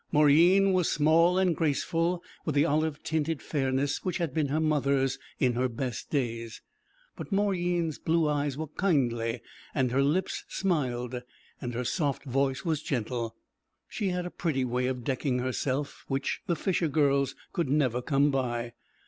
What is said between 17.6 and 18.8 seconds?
never come by.